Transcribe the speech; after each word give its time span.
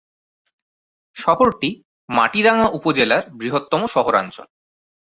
শহরটি 1.15 1.69
মাটিরাঙ্গা 2.09 2.67
উপজেলার 2.69 3.23
বৃহত্তম 3.31 3.81
শহরাঞ্চল। 3.87 4.47